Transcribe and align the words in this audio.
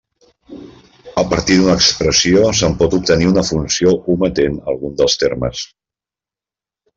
A 1.21 1.23
partir 1.33 1.57
d'una 1.59 1.75
expressió 1.79 2.47
se'n 2.61 2.73
pot 2.79 2.95
obtenir 2.99 3.29
una 3.33 3.43
funció 3.51 3.93
ometent 4.15 4.59
algun 4.75 4.97
dels 5.03 5.21
termes. 5.27 5.63